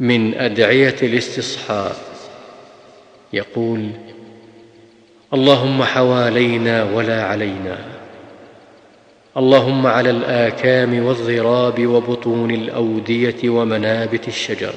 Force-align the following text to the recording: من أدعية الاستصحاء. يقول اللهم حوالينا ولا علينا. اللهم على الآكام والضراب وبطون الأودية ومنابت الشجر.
من 0.00 0.34
أدعية 0.34 0.96
الاستصحاء. 1.02 1.96
يقول 3.32 3.90
اللهم 5.34 5.82
حوالينا 5.82 6.84
ولا 6.84 7.24
علينا. 7.24 7.78
اللهم 9.36 9.86
على 9.86 10.10
الآكام 10.10 11.04
والضراب 11.04 11.86
وبطون 11.86 12.50
الأودية 12.50 13.48
ومنابت 13.48 14.28
الشجر. 14.28 14.74